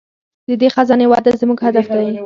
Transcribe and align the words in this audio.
د 0.47 0.49
دې 0.61 0.67
خزانې 0.75 1.05
وده 1.09 1.31
زموږ 1.41 1.59
هدف 1.67 1.85
دی. 1.93 2.07